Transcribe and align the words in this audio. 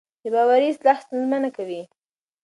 بې 0.21 0.29
باورۍ 0.33 0.67
اصلاح 0.73 0.97
ستونزمنه 1.03 1.49
کوي 1.57 1.81